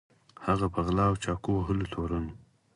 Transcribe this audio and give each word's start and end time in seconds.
هغه 0.45 0.67
په 0.73 0.79
غلا 0.85 1.05
او 1.09 1.15
چاقو 1.23 1.49
وهلو 1.55 1.85
تورن 1.93 2.23
و. 2.27 2.33